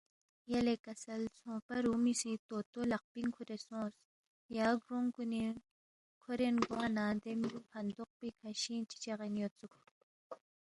[0.51, 3.95] یلے کسل ژھونگپا رُومی سی طوطو لقپِنگ کُھورے سونگس
[4.57, 5.55] یا گرونگ کُنِنگ
[6.21, 9.73] کھورین گوا نہ دے میُو ہندوق پیکھہ شِنگ چی چَغین یودسُوک